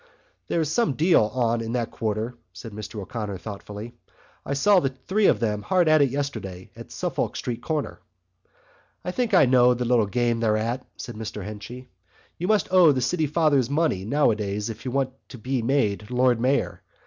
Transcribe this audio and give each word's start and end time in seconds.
"There's 0.47 0.71
some 0.71 0.93
deal 0.93 1.25
on 1.25 1.61
in 1.61 1.73
that 1.73 1.91
quarter," 1.91 2.33
said 2.53 2.71
Mr 2.71 2.99
O'Connor 3.01 3.37
thoughtfully. 3.37 3.93
"I 4.43 4.55
saw 4.55 4.79
the 4.79 4.89
three 4.89 5.27
of 5.27 5.39
them 5.39 5.61
hard 5.61 5.87
at 5.87 6.01
it 6.01 6.09
yesterday 6.09 6.71
at 6.75 6.91
Suffolk 6.91 7.35
Street 7.35 7.61
corner." 7.61 7.99
"I 9.05 9.11
think 9.11 9.35
I 9.35 9.45
know 9.45 9.75
the 9.75 9.85
little 9.85 10.07
game 10.07 10.39
they're 10.39 10.57
at," 10.57 10.83
said 10.97 11.13
Mr 11.13 11.43
Henchy. 11.43 11.87
"You 12.39 12.47
must 12.47 12.73
owe 12.73 12.91
the 12.91 12.99
City 12.99 13.27
Fathers 13.27 13.69
money 13.69 14.03
nowadays 14.03 14.71
if 14.71 14.85
you 14.85 14.89
want 14.89 15.11
to 15.29 15.37
be 15.37 15.61
made 15.61 16.09
Lord 16.09 16.41
Mayor. 16.41 16.81